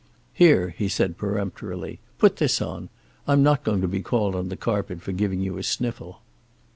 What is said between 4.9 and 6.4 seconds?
for giving you a sniffle."